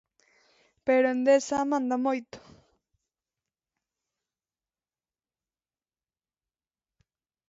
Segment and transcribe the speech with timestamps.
[0.87, 2.37] Pero Endesa manda moito.